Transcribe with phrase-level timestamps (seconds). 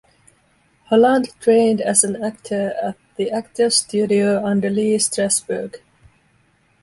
[0.89, 5.75] Holland trained as an actor at the Actor's Studio under Lee Strasberg.